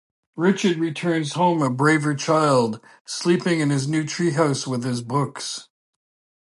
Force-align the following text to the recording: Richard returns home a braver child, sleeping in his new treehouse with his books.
Richard 0.35 0.77
returns 0.77 1.33
home 1.33 1.61
a 1.61 1.69
braver 1.69 2.15
child, 2.15 2.79
sleeping 3.05 3.59
in 3.59 3.69
his 3.69 3.87
new 3.87 4.03
treehouse 4.03 4.65
with 4.65 4.83
his 4.83 5.03
books. 5.03 5.67